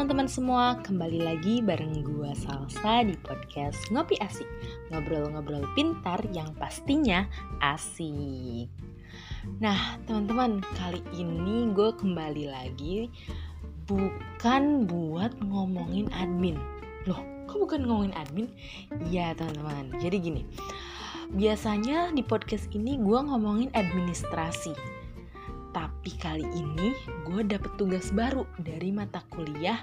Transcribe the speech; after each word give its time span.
teman-teman 0.00 0.32
semua, 0.32 0.80
kembali 0.80 1.20
lagi 1.28 1.60
bareng 1.60 2.00
gua 2.00 2.32
Salsa 2.32 3.04
di 3.04 3.12
podcast 3.20 3.76
Ngopi 3.92 4.16
Asik. 4.24 4.48
Ngobrol-ngobrol 4.88 5.60
pintar 5.76 6.24
yang 6.32 6.56
pastinya 6.56 7.28
asik. 7.60 8.72
Nah 9.60 10.00
teman-teman, 10.08 10.64
kali 10.80 11.04
ini 11.12 11.68
gue 11.76 11.92
kembali 11.92 12.48
lagi 12.48 13.12
Bukan 13.84 14.88
buat 14.88 15.36
ngomongin 15.44 16.08
admin. 16.16 16.56
Loh, 17.04 17.20
kok 17.44 17.60
bukan 17.60 17.84
ngomongin 17.84 18.16
admin? 18.16 18.48
Iya 19.04 19.36
teman-teman, 19.36 20.00
jadi 20.00 20.16
gini 20.16 20.48
Biasanya 21.36 22.16
di 22.16 22.24
podcast 22.24 22.72
ini 22.72 22.96
gue 22.96 23.20
ngomongin 23.20 23.68
administrasi 23.76 24.99
tapi 25.70 26.12
kali 26.18 26.46
ini 26.54 26.94
gue 27.26 27.42
dapet 27.46 27.70
tugas 27.78 28.10
baru 28.10 28.46
dari 28.58 28.90
mata 28.90 29.22
kuliah 29.30 29.80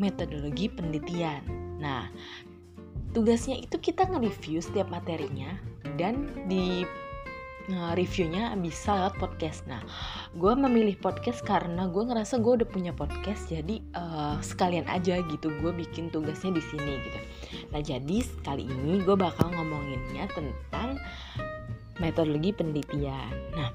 metodologi 0.00 0.68
penelitian. 0.72 1.44
Nah, 1.78 2.08
tugasnya 3.12 3.60
itu 3.60 3.76
kita 3.78 4.08
nge-review 4.08 4.60
setiap 4.60 4.88
materinya 4.92 5.56
dan 5.96 6.28
di 6.48 6.84
reviewnya 7.68 8.56
bisa 8.56 8.96
lewat 8.96 9.14
podcast. 9.20 9.60
Nah, 9.68 9.84
gue 10.32 10.52
memilih 10.56 10.96
podcast 10.96 11.44
karena 11.44 11.84
gue 11.84 12.00
ngerasa 12.00 12.40
gue 12.40 12.64
udah 12.64 12.68
punya 12.68 12.92
podcast, 12.96 13.52
jadi 13.52 13.84
uh, 13.92 14.40
sekalian 14.40 14.88
aja 14.88 15.20
gitu 15.28 15.52
gue 15.60 15.72
bikin 15.76 16.08
tugasnya 16.08 16.56
di 16.56 16.62
sini 16.64 16.92
gitu. 17.04 17.18
Nah, 17.76 17.80
jadi 17.84 18.24
kali 18.40 18.64
ini 18.64 19.04
gue 19.04 19.12
bakal 19.12 19.52
ngomonginnya 19.52 20.32
tentang 20.32 20.96
metodologi 21.98 22.54
penelitian. 22.54 23.30
Nah, 23.54 23.70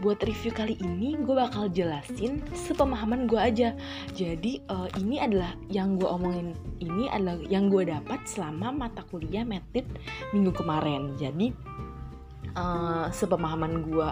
buat 0.00 0.20
review 0.24 0.52
kali 0.52 0.76
ini 0.80 1.16
gue 1.20 1.34
bakal 1.34 1.68
jelasin 1.72 2.44
sepemahaman 2.52 3.24
gue 3.24 3.40
aja. 3.40 3.72
Jadi 4.12 4.60
uh, 4.68 4.88
ini 5.00 5.20
adalah 5.20 5.56
yang 5.72 5.96
gue 5.96 6.08
omongin 6.08 6.52
ini 6.80 7.08
adalah 7.08 7.40
yang 7.48 7.72
gue 7.72 7.88
dapat 7.88 8.20
selama 8.28 8.72
mata 8.72 9.02
kuliah 9.08 9.42
metit 9.44 9.88
minggu 10.36 10.52
kemarin. 10.52 11.16
Jadi 11.16 11.52
uh, 12.56 13.08
sepemahaman 13.10 13.84
gue 13.88 14.08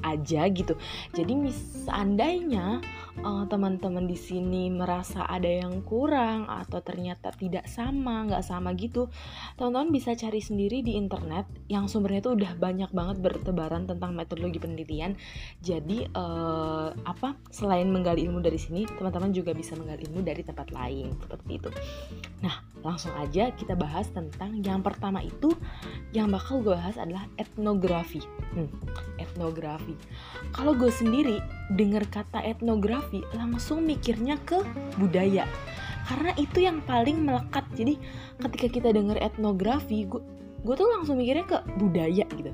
aja 0.00 0.48
gitu. 0.48 0.74
Jadi 1.12 1.52
seandainya 1.84 2.80
uh, 3.22 3.44
teman-teman 3.46 4.04
di 4.08 4.16
sini 4.16 4.72
merasa 4.72 5.24
ada 5.28 5.48
yang 5.48 5.84
kurang 5.84 6.48
atau 6.48 6.80
ternyata 6.80 7.32
tidak 7.34 7.68
sama, 7.68 8.26
nggak 8.26 8.44
sama 8.44 8.72
gitu, 8.76 9.08
teman-teman 9.56 9.92
bisa 9.92 10.16
cari 10.16 10.40
sendiri 10.40 10.80
di 10.80 10.96
internet 10.96 11.46
yang 11.68 11.86
sumbernya 11.86 12.24
itu 12.24 12.32
udah 12.36 12.52
banyak 12.56 12.90
banget 12.90 13.16
bertebaran 13.20 13.84
tentang 13.84 14.16
metodologi 14.16 14.58
penelitian. 14.58 15.16
Jadi 15.60 16.08
uh, 16.16 16.92
apa? 17.04 17.36
Selain 17.52 17.86
menggali 17.88 18.26
ilmu 18.26 18.40
dari 18.40 18.56
sini, 18.56 18.88
teman-teman 18.88 19.32
juga 19.32 19.52
bisa 19.52 19.76
menggali 19.76 20.08
ilmu 20.08 20.20
dari 20.24 20.42
tempat 20.44 20.72
lain 20.72 21.12
seperti 21.20 21.50
itu. 21.60 21.70
Nah, 22.40 22.64
langsung 22.80 23.12
aja 23.20 23.52
kita 23.52 23.76
bahas 23.76 24.08
tentang 24.10 24.64
yang 24.64 24.80
pertama 24.80 25.20
itu 25.20 25.52
yang 26.16 26.32
bakal 26.32 26.64
gue 26.64 26.72
bahas 26.72 26.96
adalah 26.96 27.28
etnografi. 27.36 28.24
Hmm, 28.56 28.66
etnografi. 29.30 29.94
Kalau 30.50 30.74
gue 30.74 30.90
sendiri 30.90 31.38
dengar 31.72 32.02
kata 32.10 32.42
etnografi 32.42 33.22
langsung 33.32 33.86
mikirnya 33.86 34.36
ke 34.42 34.60
budaya. 34.98 35.46
Karena 36.10 36.34
itu 36.34 36.66
yang 36.66 36.82
paling 36.82 37.22
melekat. 37.22 37.62
Jadi 37.78 37.94
ketika 38.42 38.66
kita 38.66 38.88
dengar 38.90 39.16
etnografi, 39.22 40.10
gue 40.10 40.20
gue 40.60 40.74
tuh 40.76 40.90
langsung 40.90 41.16
mikirnya 41.16 41.46
ke 41.46 41.58
budaya 41.78 42.26
gitu. 42.26 42.52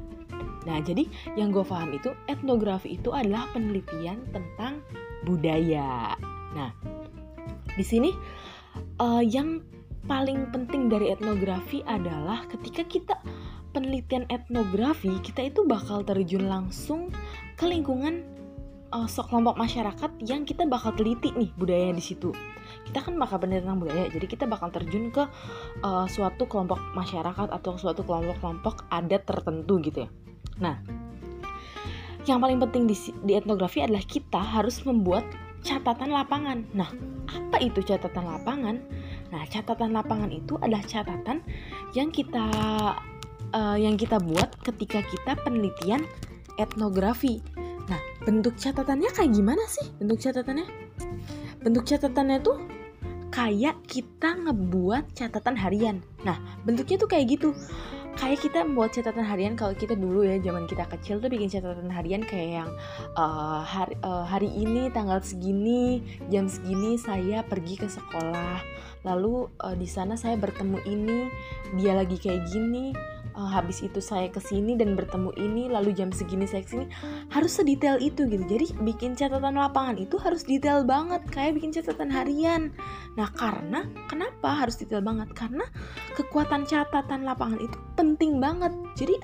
Nah, 0.67 0.83
jadi 0.83 1.07
yang 1.39 1.55
gue 1.55 1.63
paham 1.63 1.95
itu 1.95 2.13
etnografi 2.27 2.99
itu 2.99 3.15
adalah 3.15 3.47
penelitian 3.55 4.19
tentang 4.35 4.83
budaya. 5.23 6.19
Nah, 6.53 6.71
di 7.75 7.85
sini 7.87 8.11
uh, 8.99 9.23
yang 9.23 9.63
paling 10.07 10.51
penting 10.55 10.87
dari 10.87 11.11
etnografi 11.11 11.83
adalah 11.87 12.47
ketika 12.51 12.83
kita 12.87 13.17
penelitian 13.77 14.25
etnografi, 14.33 15.21
kita 15.21 15.53
itu 15.53 15.69
bakal 15.69 16.01
terjun 16.01 16.49
langsung 16.49 17.13
ke 17.61 17.69
lingkungan 17.69 18.25
uh, 18.89 19.05
kelompok 19.05 19.61
masyarakat 19.61 20.11
yang 20.25 20.49
kita 20.49 20.65
bakal 20.65 20.97
teliti 20.97 21.29
nih 21.37 21.53
budaya 21.61 21.93
di 21.93 22.01
situ. 22.01 22.33
Kita 22.89 23.05
kan 23.05 23.21
bakal 23.21 23.45
penelitian 23.45 23.77
budaya, 23.77 24.09
jadi 24.09 24.25
kita 24.25 24.49
bakal 24.49 24.73
terjun 24.73 25.13
ke 25.13 25.29
uh, 25.85 26.09
suatu 26.09 26.49
kelompok 26.49 26.81
masyarakat 26.97 27.53
atau 27.53 27.77
suatu 27.77 28.01
kelompok-kelompok 28.01 28.89
adat 28.89 29.29
tertentu 29.29 29.77
gitu 29.85 30.09
ya. 30.09 30.11
Nah, 30.57 30.81
yang 32.25 32.41
paling 32.41 32.57
penting 32.57 32.89
di, 32.89 32.97
di 33.29 33.37
etnografi 33.37 33.85
adalah 33.85 34.03
kita 34.03 34.41
harus 34.41 34.81
membuat 34.89 35.29
catatan 35.61 36.17
lapangan. 36.17 36.65
Nah, 36.73 36.89
apa 37.29 37.61
itu 37.61 37.85
catatan 37.85 38.25
lapangan? 38.25 38.81
Nah, 39.35 39.43
catatan 39.51 39.91
lapangan 39.93 40.31
itu 40.31 40.55
adalah 40.63 40.81
catatan 40.87 41.43
yang 41.93 42.15
kita 42.15 42.47
uh, 43.53 43.77
yang 43.79 43.95
kita 43.95 44.19
buat 44.19 44.55
ketika 44.65 45.05
kita 45.05 45.39
penelitian 45.45 46.07
etnografi. 46.57 47.45
Nah, 47.87 48.01
bentuk 48.25 48.59
catatannya 48.59 49.13
kayak 49.13 49.31
gimana 49.35 49.63
sih? 49.69 49.87
Bentuk 50.01 50.19
catatannya? 50.19 50.67
Bentuk 51.63 51.85
catatannya 51.87 52.39
tuh 52.43 52.59
kayak 53.31 53.77
kita 53.87 54.35
ngebuat 54.49 55.13
catatan 55.13 55.55
harian. 55.61 56.01
Nah, 56.25 56.41
bentuknya 56.65 56.97
tuh 56.97 57.11
kayak 57.11 57.37
gitu 57.37 57.53
kayak 58.17 58.41
kita 58.41 58.65
membuat 58.65 58.97
catatan 58.97 59.29
harian 59.29 59.55
kalau 59.55 59.77
kita 59.77 59.93
dulu 59.93 60.25
ya 60.25 60.41
zaman 60.41 60.65
kita 60.65 60.89
kecil 60.89 61.21
tuh 61.21 61.29
bikin 61.29 61.53
catatan 61.53 61.93
harian 61.93 62.25
kayak 62.25 62.65
yang 62.65 62.71
uh, 63.15 63.61
hari 63.61 63.93
uh, 64.01 64.25
hari 64.25 64.49
ini 64.57 64.89
tanggal 64.89 65.21
segini 65.21 66.01
jam 66.33 66.49
segini 66.49 66.97
saya 66.97 67.45
pergi 67.45 67.77
ke 67.77 67.87
sekolah 67.87 68.65
lalu 69.05 69.53
uh, 69.61 69.77
di 69.77 69.85
sana 69.85 70.17
saya 70.17 70.41
bertemu 70.41 70.81
ini 70.89 71.19
dia 71.77 71.93
lagi 71.93 72.17
kayak 72.17 72.49
gini 72.49 72.97
uh, 73.37 73.51
habis 73.53 73.85
itu 73.85 74.01
saya 74.01 74.33
ke 74.33 74.41
sini 74.41 74.75
dan 74.75 74.97
bertemu 74.97 75.31
ini 75.37 75.69
lalu 75.69 75.93
jam 75.93 76.09
segini 76.11 76.49
saya 76.49 76.65
ke 76.65 76.75
sini 76.75 76.87
harus 77.31 77.53
sedetail 77.53 78.01
itu 78.01 78.25
gitu. 78.27 78.43
Jadi 78.49 78.73
bikin 78.83 79.15
catatan 79.15 79.61
lapangan 79.61 80.01
itu 80.01 80.17
harus 80.17 80.43
detail 80.43 80.83
banget 80.83 81.23
kayak 81.29 81.61
bikin 81.61 81.71
catatan 81.71 82.09
harian. 82.09 82.73
Nah 83.15 83.29
karena 83.37 83.85
kenapa 84.09 84.65
harus 84.65 84.81
detail 84.81 85.05
banget? 85.05 85.31
Karena 85.37 85.69
kekuatan 86.17 86.65
catatan 86.65 87.29
lapangan 87.29 87.61
itu 87.61 87.77
penting 87.95 88.41
banget. 88.41 88.73
Jadi 88.97 89.15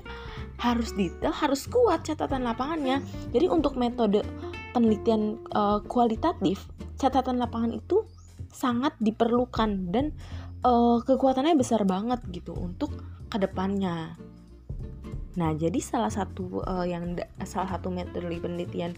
harus 0.61 0.93
detail 0.93 1.33
harus 1.33 1.65
kuat 1.65 2.05
catatan 2.05 2.45
lapangannya. 2.45 3.01
Jadi 3.33 3.49
untuk 3.49 3.75
metode 3.75 4.21
penelitian 4.71 5.41
uh, 5.53 5.81
kualitatif 5.85 6.69
catatan 6.97 7.41
lapangan 7.41 7.73
itu 7.73 8.05
sangat 8.53 8.93
diperlukan 9.01 9.89
dan 9.89 10.13
uh, 10.61 11.01
kekuatannya 11.01 11.57
besar 11.57 11.83
banget 11.89 12.21
gitu 12.29 12.53
untuk 12.53 12.93
ke 13.33 13.41
depannya. 13.41 14.13
Nah, 15.33 15.49
jadi 15.57 15.81
salah 15.81 16.13
satu 16.13 16.61
uh, 16.61 16.85
yang 16.85 17.17
salah 17.41 17.73
satu 17.73 17.89
metode 17.89 18.29
penelitian 18.37 18.93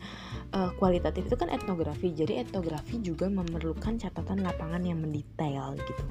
uh, 0.52 0.68
kualitatif 0.76 1.32
itu 1.32 1.40
kan 1.40 1.48
etnografi. 1.48 2.12
Jadi 2.12 2.44
etnografi 2.44 3.00
juga 3.00 3.32
memerlukan 3.32 3.96
catatan 3.96 4.44
lapangan 4.44 4.84
yang 4.84 5.00
mendetail 5.00 5.80
gitu. 5.80 6.04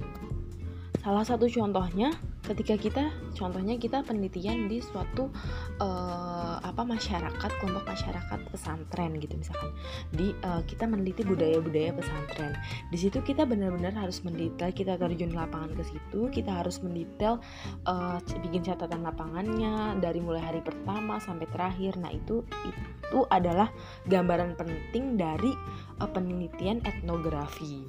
Salah 1.05 1.21
satu 1.21 1.45
contohnya 1.53 2.17
ketika 2.49 2.81
kita 2.81 3.05
contohnya 3.37 3.77
kita 3.77 4.01
penelitian 4.09 4.73
di 4.73 4.81
suatu 4.81 5.29
uh, 5.77 6.57
apa 6.65 6.81
masyarakat 6.81 7.51
kelompok 7.61 7.85
masyarakat 7.85 8.41
pesantren 8.49 9.13
gitu 9.21 9.37
misalkan. 9.37 9.69
Di 10.17 10.33
uh, 10.49 10.65
kita 10.65 10.89
meneliti 10.89 11.21
budaya-budaya 11.29 11.93
pesantren. 11.93 12.57
Di 12.89 12.97
situ 12.97 13.21
kita 13.21 13.45
benar-benar 13.45 13.93
harus 13.93 14.25
mendetail 14.25 14.73
kita 14.73 14.97
terjun 14.97 15.37
lapangan 15.37 15.77
ke 15.77 15.85
situ 15.85 16.33
kita 16.33 16.65
harus 16.65 16.81
mendetail 16.81 17.37
uh, 17.85 18.17
bikin 18.41 18.65
catatan 18.65 19.05
lapangannya 19.05 20.01
dari 20.01 20.25
mulai 20.25 20.41
hari 20.41 20.65
pertama 20.65 21.21
sampai 21.21 21.45
terakhir. 21.53 22.01
Nah 22.01 22.17
itu 22.17 22.41
itu 22.65 23.29
adalah 23.29 23.69
gambaran 24.09 24.57
penting 24.57 25.21
dari 25.21 25.53
uh, 26.01 26.09
penelitian 26.09 26.81
etnografi 26.89 27.85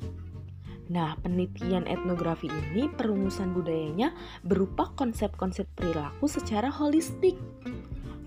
Nah, 0.86 1.18
penelitian 1.22 1.90
etnografi 1.90 2.46
ini 2.46 2.86
perumusan 2.94 3.58
budayanya 3.58 4.14
berupa 4.46 4.94
konsep-konsep 4.94 5.66
perilaku 5.74 6.30
secara 6.30 6.70
holistik. 6.70 7.34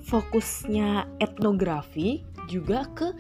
Fokusnya 0.09 1.07
etnografi 1.23 2.25
juga 2.49 2.89
ke 2.97 3.15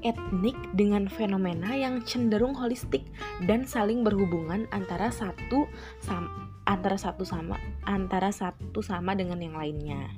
etnik 0.00 0.56
dengan 0.72 1.06
fenomena 1.06 1.76
yang 1.76 2.00
cenderung 2.08 2.56
holistik 2.56 3.04
dan 3.44 3.68
saling 3.68 4.00
berhubungan 4.00 4.64
antara 4.72 5.12
satu 5.12 5.68
sama, 6.00 6.48
antara 6.64 6.96
satu 6.96 7.22
sama 7.28 7.60
antara 7.84 8.32
satu 8.32 8.80
sama 8.80 9.12
dengan 9.12 9.44
yang 9.44 9.56
lainnya. 9.60 10.08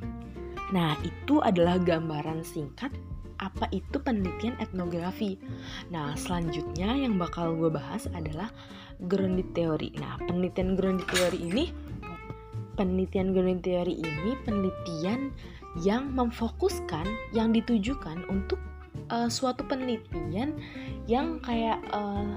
Nah, 0.73 0.97
itu 1.05 1.43
adalah 1.43 1.77
gambaran 1.77 2.47
singkat 2.47 2.95
apa 3.43 3.67
itu 3.75 3.99
penelitian 3.99 4.55
etnografi. 4.63 5.35
Nah, 5.91 6.15
selanjutnya 6.15 6.95
yang 6.95 7.19
bakal 7.19 7.59
gue 7.59 7.75
bahas 7.75 8.07
adalah 8.15 8.55
grounded 9.11 9.51
theory. 9.53 9.91
Nah, 9.99 10.17
penelitian 10.23 10.79
grounded 10.79 11.11
theory 11.11 11.43
ini 11.51 11.65
penelitian 12.79 13.37
grounded 13.37 13.65
theory 13.67 14.01
ini 14.01 14.33
penelitian 14.47 15.35
yang 15.81 16.13
memfokuskan 16.13 17.05
yang 17.33 17.53
ditujukan 17.53 18.25
untuk 18.29 18.61
uh, 19.13 19.29
suatu 19.29 19.65
penelitian 19.65 20.57
yang 21.09 21.41
kayak 21.41 21.81
uh, 21.93 22.37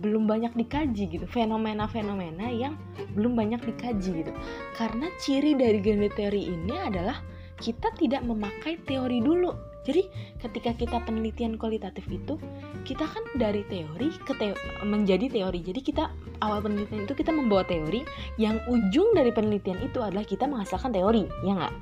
belum 0.00 0.24
banyak 0.24 0.56
dikaji 0.56 1.12
gitu 1.12 1.26
fenomena-fenomena 1.28 2.48
yang 2.48 2.72
belum 3.12 3.36
banyak 3.36 3.60
dikaji 3.60 4.24
gitu 4.24 4.32
karena 4.72 5.12
ciri 5.20 5.52
dari 5.52 5.76
grounded 5.80 6.16
theory 6.16 6.48
ini 6.48 6.72
adalah 6.72 7.20
kita 7.60 7.92
tidak 8.00 8.24
memakai 8.24 8.80
teori 8.88 9.20
dulu 9.20 9.52
jadi 9.84 10.06
ketika 10.40 10.70
kita 10.76 10.96
penelitian 11.04 11.56
kualitatif 11.56 12.04
itu 12.08 12.36
kita 12.84 13.04
kan 13.04 13.24
dari 13.36 13.64
teori 13.68 14.12
ke 14.24 14.32
teo 14.36 14.56
menjadi 14.84 15.28
teori 15.28 15.60
jadi 15.60 15.80
kita 15.80 16.04
awal 16.44 16.64
penelitian 16.64 17.04
itu 17.04 17.14
kita 17.16 17.32
membawa 17.32 17.64
teori 17.64 18.04
yang 18.36 18.60
ujung 18.68 19.12
dari 19.16 19.32
penelitian 19.32 19.80
itu 19.84 20.00
adalah 20.00 20.24
kita 20.24 20.44
menghasilkan 20.48 20.92
teori 20.92 21.24
ya 21.44 21.52
nggak 21.56 21.74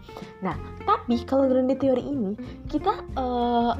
nah 0.42 0.56
tapi 0.86 1.22
kalau 1.26 1.50
grounded 1.50 1.78
teori 1.78 2.02
ini 2.02 2.32
kita 2.70 3.02
uh, 3.18 3.74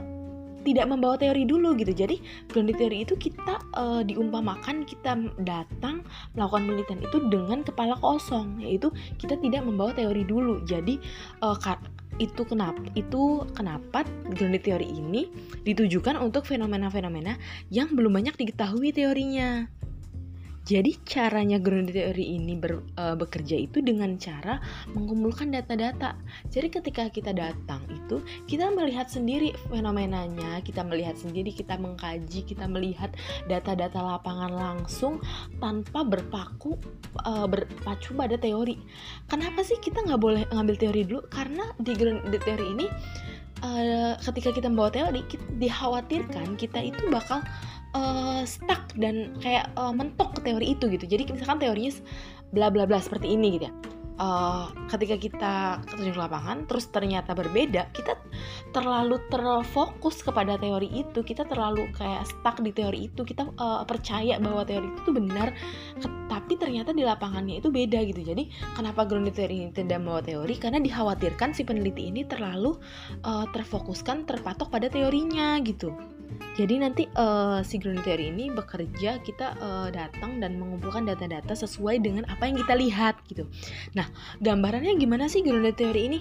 tidak 0.67 0.87
membawa 0.91 1.17
teori 1.17 1.49
dulu 1.49 1.73
gitu. 1.81 1.97
Jadi 1.97 2.21
grounded 2.53 2.77
teori 2.77 3.09
itu 3.09 3.17
kita 3.17 3.57
uh, 3.73 4.05
diumpamakan 4.05 4.85
kita 4.85 5.17
datang 5.41 6.05
melakukan 6.37 6.69
penelitian 6.69 7.01
itu 7.01 7.19
dengan 7.33 7.65
kepala 7.65 7.97
kosong, 8.05 8.61
yaitu 8.61 8.93
kita 9.17 9.41
tidak 9.41 9.65
membawa 9.65 9.97
teori 9.97 10.29
dulu. 10.29 10.61
Jadi 10.69 11.01
uh, 11.41 11.57
itu 12.19 12.43
kenapa 12.45 12.83
itu 12.99 13.47
kenapa 13.55 14.03
grounded 14.35 14.67
teori 14.67 14.87
ini 14.87 15.31
ditujukan 15.63 16.19
untuk 16.19 16.45
fenomena-fenomena 16.45 17.39
yang 17.71 17.95
belum 17.95 18.15
banyak 18.19 18.35
diketahui 18.35 18.91
teorinya. 18.91 19.78
Jadi 20.69 21.01
caranya 21.09 21.57
grounded 21.57 21.97
theory 21.97 22.37
ini 22.37 22.53
ber, 22.53 22.85
uh, 23.01 23.17
bekerja 23.17 23.57
itu 23.57 23.81
dengan 23.81 24.21
cara 24.21 24.61
mengumpulkan 24.93 25.49
data-data. 25.49 26.13
Jadi 26.53 26.69
ketika 26.69 27.09
kita 27.09 27.33
datang 27.33 27.81
itu 27.89 28.21
kita 28.45 28.69
melihat 28.77 29.09
sendiri 29.09 29.57
fenomenanya, 29.73 30.61
kita 30.61 30.85
melihat 30.85 31.17
sendiri, 31.17 31.57
kita 31.57 31.81
mengkaji, 31.81 32.45
kita 32.45 32.69
melihat 32.69 33.17
data-data 33.49 33.97
lapangan 33.97 34.53
langsung 34.53 35.25
tanpa 35.57 36.05
berpaku 36.05 36.77
uh, 37.25 37.49
berpacu 37.49 38.13
pada 38.13 38.37
teori. 38.37 38.77
Kenapa 39.25 39.65
sih 39.65 39.81
kita 39.81 40.05
nggak 40.05 40.21
boleh 40.21 40.45
ngambil 40.53 40.77
teori 40.77 41.01
dulu? 41.09 41.25
Karena 41.33 41.65
di 41.81 41.97
grounded 41.97 42.45
theory 42.45 42.77
ini 42.77 42.87
uh, 43.65 44.15
ketika 44.21 44.53
kita 44.53 44.69
membawa 44.69 44.93
teori, 44.93 45.25
kita, 45.27 45.45
dikhawatirkan 45.57 46.61
kita 46.61 46.93
itu 46.93 47.09
bakal 47.09 47.41
uh, 47.95 48.43
stuck 48.45 48.93
dan 48.99 49.37
kayak 49.41 49.71
uh, 49.79 49.93
mentok 49.95 50.37
ke 50.39 50.51
teori 50.51 50.77
itu 50.77 50.91
gitu. 50.91 51.07
Jadi 51.09 51.33
misalkan 51.33 51.63
teorinya 51.63 51.93
bla 52.53 52.69
bla 52.73 52.85
bla 52.89 52.99
seperti 53.01 53.33
ini 53.33 53.61
gitu 53.61 53.67
ya. 53.69 53.75
Uh, 54.19 54.67
ketika 54.91 55.15
kita 55.15 55.55
terjun 55.87 56.11
ke 56.11 56.19
lapangan 56.19 56.67
terus 56.67 56.91
ternyata 56.91 57.39
berbeda 57.39 57.87
kita 57.95 58.19
terlalu 58.75 59.23
terfokus 59.31 60.27
kepada 60.27 60.59
teori 60.59 60.91
itu 60.91 61.23
kita 61.23 61.47
terlalu 61.47 61.87
kayak 61.95 62.27
stuck 62.27 62.59
di 62.59 62.75
teori 62.75 63.07
itu 63.07 63.23
kita 63.23 63.47
uh, 63.63 63.87
percaya 63.87 64.43
bahwa 64.43 64.67
teori 64.67 64.91
itu 64.91 65.01
tuh 65.07 65.15
benar 65.15 65.55
tapi 66.27 66.59
ternyata 66.59 66.91
di 66.91 67.07
lapangannya 67.07 67.63
itu 67.63 67.71
beda 67.71 68.03
gitu. 68.11 68.27
Jadi 68.27 68.51
kenapa 68.75 69.07
grounded 69.07 69.39
theory 69.39 69.63
ini 69.63 69.71
tidak 69.71 70.03
membawa 70.03 70.19
teori? 70.19 70.55
Karena 70.59 70.83
dikhawatirkan 70.83 71.55
si 71.55 71.63
peneliti 71.63 72.11
ini 72.11 72.27
terlalu 72.27 72.75
uh, 73.23 73.47
terfokuskan 73.55 74.27
terpatok 74.27 74.67
pada 74.67 74.91
teorinya 74.91 75.63
gitu 75.63 75.95
jadi 76.59 76.83
nanti 76.83 77.07
uh, 77.15 77.63
si 77.63 77.79
grounded 77.79 78.03
theory 78.03 78.35
ini 78.35 78.51
bekerja 78.51 79.23
kita 79.23 79.55
uh, 79.63 79.89
datang 79.95 80.43
dan 80.43 80.59
mengumpulkan 80.59 81.07
data-data 81.07 81.55
sesuai 81.55 82.03
dengan 82.03 82.27
apa 82.27 82.51
yang 82.51 82.59
kita 82.59 82.75
lihat 82.75 83.15
gitu. 83.31 83.47
Nah, 83.95 84.11
gambarannya 84.43 84.99
gimana 84.99 85.31
sih 85.31 85.47
grounded 85.47 85.79
theory 85.79 86.11
ini? 86.11 86.21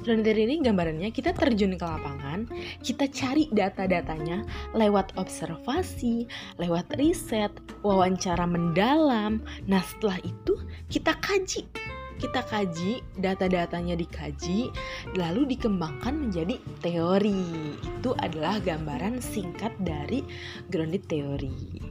Grounded 0.00 0.24
theory 0.24 0.48
ini 0.48 0.64
gambarannya 0.64 1.12
kita 1.12 1.36
terjun 1.36 1.76
ke 1.76 1.84
lapangan, 1.84 2.48
kita 2.80 3.12
cari 3.12 3.52
data-datanya 3.52 4.48
lewat 4.72 5.12
observasi, 5.20 6.24
lewat 6.56 6.96
riset, 6.96 7.52
wawancara 7.84 8.48
mendalam. 8.48 9.44
Nah, 9.68 9.84
setelah 9.84 10.16
itu 10.24 10.56
kita 10.88 11.12
kaji 11.20 11.68
kita 12.16 12.40
kaji, 12.48 13.04
data-datanya 13.20 13.96
dikaji, 13.96 14.72
lalu 15.16 15.56
dikembangkan 15.56 16.16
menjadi 16.16 16.56
teori. 16.80 17.76
Itu 17.80 18.16
adalah 18.20 18.60
gambaran 18.60 19.20
singkat 19.20 19.72
dari 19.80 20.24
grounded 20.72 21.04
theory. 21.08 21.82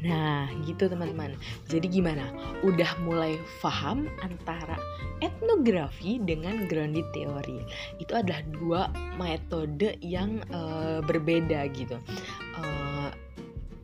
Nah, 0.00 0.46
gitu 0.64 0.86
teman-teman. 0.86 1.34
Jadi 1.66 1.90
gimana? 1.90 2.30
Udah 2.62 2.94
mulai 3.02 3.34
paham 3.58 4.06
antara 4.22 4.78
etnografi 5.18 6.22
dengan 6.22 6.70
grounded 6.70 7.04
theory. 7.10 7.66
Itu 7.98 8.14
adalah 8.14 8.40
dua 8.54 8.82
metode 9.18 9.98
yang 9.98 10.40
uh, 10.54 11.02
berbeda 11.02 11.66
gitu. 11.74 11.98
Uh, 12.54 13.10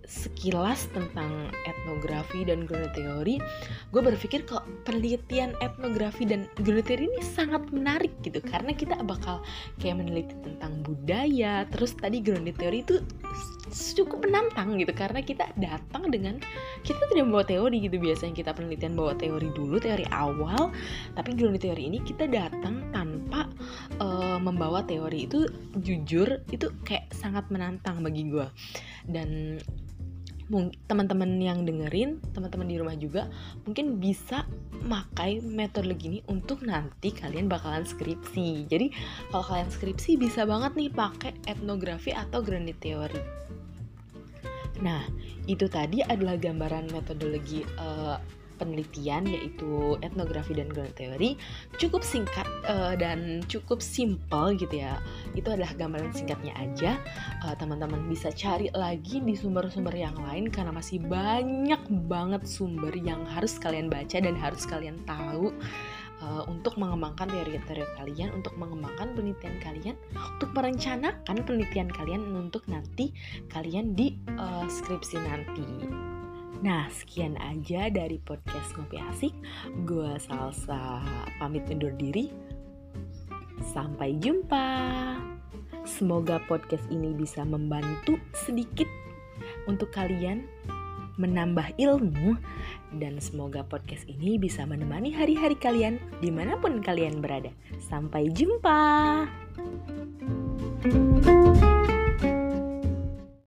sekilas 0.06 0.87
tentang 0.94 1.50
etnografi 1.67 2.47
dan 2.47 2.64
grounded 2.64 2.94
theory, 2.94 3.43
gue 3.91 4.03
berpikir 4.03 4.47
kalau 4.47 4.62
penelitian 4.87 5.53
etnografi 5.58 6.25
dan 6.25 6.47
grounded 6.62 6.87
theory 6.87 7.11
ini 7.11 7.20
sangat 7.23 7.67
menarik 7.75 8.14
gitu. 8.23 8.38
Karena 8.41 8.73
kita 8.73 9.03
bakal 9.03 9.43
kayak 9.82 10.00
meneliti 10.00 10.35
tentang 10.47 10.81
budaya, 10.87 11.67
terus 11.75 11.99
tadi 11.99 12.23
grounded 12.23 12.55
theory 12.56 12.87
itu 12.87 13.03
cukup 13.99 14.23
menantang 14.23 14.79
gitu. 14.79 14.94
Karena 14.94 15.20
kita 15.20 15.50
datang 15.58 16.08
dengan 16.08 16.38
kita 16.87 17.03
tidak 17.11 17.26
membawa 17.26 17.44
teori 17.44 17.82
gitu. 17.82 17.99
Biasanya 17.99 18.35
kita 18.35 18.50
penelitian 18.55 18.94
bawa 18.94 19.19
teori 19.19 19.50
dulu 19.50 19.76
teori 19.82 20.06
awal. 20.14 20.70
Tapi 21.19 21.31
grounded 21.35 21.67
theory 21.67 21.91
ini 21.91 21.99
kita 22.06 22.31
datang 22.31 22.88
tanpa 22.94 23.50
uh, 23.99 24.38
membawa 24.38 24.87
teori 24.87 25.26
itu 25.26 25.50
jujur 25.82 26.47
itu 26.55 26.70
kayak 26.87 27.11
sangat 27.11 27.47
menantang 27.50 28.00
bagi 28.00 28.29
gue 28.31 28.47
dan 29.11 29.58
teman-teman 30.87 31.43
yang 31.43 31.66
dengerin, 31.66 32.22
teman-teman 32.31 32.70
di 32.70 32.76
rumah 32.78 32.94
juga 32.94 33.26
mungkin 33.66 33.98
bisa 33.98 34.46
makai 34.87 35.43
metode 35.43 35.90
gini 35.98 36.22
untuk 36.31 36.62
nanti 36.62 37.10
kalian 37.10 37.50
bakalan 37.50 37.82
skripsi. 37.82 38.70
Jadi 38.70 38.94
kalau 39.34 39.43
kalian 39.43 39.70
skripsi 39.70 40.14
bisa 40.14 40.46
banget 40.46 40.78
nih 40.78 40.90
pakai 40.94 41.34
etnografi 41.50 42.14
atau 42.14 42.43
grounded 42.46 42.78
theory. 42.78 43.19
Nah, 44.84 45.02
itu 45.48 45.66
tadi 45.66 46.04
adalah 46.04 46.37
gambaran 46.37 46.93
metodologi 46.93 47.64
uh, 47.81 48.20
penelitian 48.56 49.29
yaitu 49.29 50.00
etnografi 50.03 50.56
dan 50.56 50.69
ground 50.73 50.93
theory 50.97 51.37
cukup 51.76 52.03
singkat 52.03 52.49
uh, 52.67 52.97
dan 52.97 53.44
cukup 53.47 53.85
simple 53.85 54.56
gitu 54.56 54.82
ya 54.82 54.99
itu 55.37 55.49
adalah 55.49 55.73
gambaran 55.76 56.12
singkatnya 56.17 56.53
aja 56.56 56.98
uh, 57.44 57.55
teman-teman 57.56 58.05
bisa 58.08 58.32
cari 58.32 58.72
lagi 58.72 59.20
di 59.22 59.36
sumber-sumber 59.36 59.94
yang 59.94 60.17
lain 60.27 60.48
karena 60.48 60.72
masih 60.72 61.01
banyak 61.05 61.81
banget 62.08 62.43
sumber 62.48 62.93
yang 62.96 63.22
harus 63.29 63.56
kalian 63.60 63.93
baca 63.93 64.19
dan 64.19 64.34
harus 64.34 64.65
kalian 64.65 64.98
tahu 65.05 65.53
uh, 66.22 66.43
untuk 66.48 66.77
mengembangkan 66.81 67.29
teori-teori 67.29 67.84
kalian, 67.98 68.31
untuk 68.36 68.55
mengembangkan 68.56 69.13
penelitian 69.13 69.56
kalian, 69.60 69.96
untuk 70.17 70.51
merencanakan 70.56 71.36
penelitian 71.44 71.89
kalian 71.93 72.22
untuk 72.36 72.65
nanti 72.70 73.13
kalian 73.53 73.93
di 73.93 74.17
uh, 74.36 74.65
skripsi 74.69 75.17
nanti. 75.20 75.67
Nah, 76.65 76.89
sekian 76.89 77.36
aja 77.36 77.93
dari 77.93 78.17
podcast 78.17 78.72
Ngopi 78.77 78.96
Asik. 78.96 79.34
Gue 79.84 80.17
Salsa 80.17 81.05
pamit 81.36 81.69
undur 81.69 81.93
diri. 81.93 82.32
Sampai 83.72 84.17
jumpa. 84.17 84.69
Semoga 85.84 86.41
podcast 86.48 86.84
ini 86.89 87.13
bisa 87.13 87.44
membantu 87.44 88.17
sedikit 88.32 88.89
untuk 89.69 89.93
kalian 89.93 90.48
menambah 91.17 91.77
ilmu 91.81 92.36
dan 93.01 93.17
semoga 93.25 93.65
podcast 93.65 94.05
ini 94.05 94.36
bisa 94.36 94.69
menemani 94.69 95.13
hari-hari 95.13 95.56
kalian 95.56 95.96
di 96.20 96.29
mana 96.29 96.56
pun 96.60 96.81
kalian 96.81 97.20
berada. 97.25 97.53
Sampai 97.81 98.32
jumpa. 98.32 98.81
thank 100.86 101.65
you 101.65 101.76